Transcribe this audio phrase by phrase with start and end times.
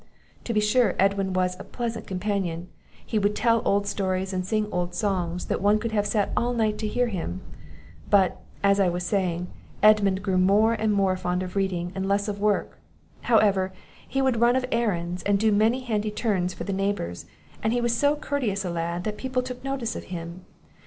[0.45, 2.69] "To be sure, Edwin was a pleasant companion;
[3.05, 6.53] he would tell old stories, and sing old songs, that one could have sat all
[6.55, 7.41] night to hear him;
[8.09, 9.47] but, as I was a saying,
[9.83, 12.79] Edmund grew more and more fond of reading, and less of work;
[13.29, 13.73] however,
[14.07, 17.27] he would run of errands, and do many handy turns for the neighbours;
[17.61, 20.45] and he was so courteous a lad, that people took notice of him.